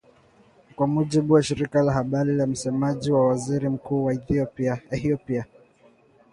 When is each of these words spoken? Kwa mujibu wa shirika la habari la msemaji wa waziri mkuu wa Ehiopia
Kwa 0.75 0.87
mujibu 0.87 1.33
wa 1.33 1.43
shirika 1.43 1.81
la 1.81 1.93
habari 1.93 2.35
la 2.35 2.47
msemaji 2.47 3.11
wa 3.11 3.27
waziri 3.27 3.69
mkuu 3.69 4.05
wa 4.05 4.17
Ehiopia 4.91 5.45